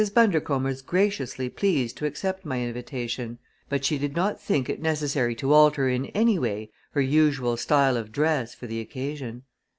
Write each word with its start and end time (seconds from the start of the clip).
Bundercombe 0.15 0.63
was 0.65 0.81
graciously 0.81 1.47
pleased 1.47 1.95
to 1.97 2.07
accept 2.07 2.43
my 2.43 2.63
invitation; 2.63 3.37
but 3.69 3.85
she 3.85 3.99
did 3.99 4.15
not 4.15 4.41
think 4.41 4.67
it 4.67 4.81
necessary 4.81 5.35
to 5.35 5.53
alter 5.53 5.87
in 5.89 6.07
any 6.07 6.39
way 6.39 6.71
her 6.93 7.01
usual 7.01 7.55
style 7.55 7.95
of 7.97 8.11
dress 8.11 8.55
for 8.55 8.65
the 8.65 8.79
occasion. 8.79 9.43